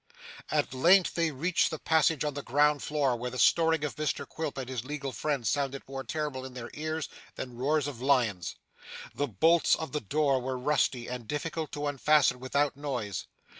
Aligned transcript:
At 0.49 0.73
last 0.73 1.13
they 1.15 1.29
reached 1.29 1.69
the 1.69 1.77
passage 1.77 2.23
on 2.23 2.33
the 2.33 2.41
ground 2.41 2.81
floor, 2.81 3.15
where 3.15 3.29
the 3.29 3.37
snoring 3.37 3.83
of 3.83 3.97
Mr 3.97 4.27
Quilp 4.27 4.57
and 4.57 4.67
his 4.67 4.83
legal 4.83 5.11
friend 5.11 5.45
sounded 5.45 5.83
more 5.87 6.03
terrible 6.03 6.43
in 6.43 6.55
their 6.55 6.71
ears 6.73 7.07
than 7.35 7.49
the 7.49 7.55
roars 7.57 7.85
of 7.87 8.01
lions. 8.01 8.55
The 9.13 9.27
bolts 9.27 9.75
of 9.75 9.91
the 9.91 10.01
door 10.01 10.41
were 10.41 10.57
rusty, 10.57 11.07
and 11.07 11.27
difficult 11.27 11.71
to 11.73 11.85
unfasten 11.85 12.39
without 12.39 12.75
noise. 12.75 13.27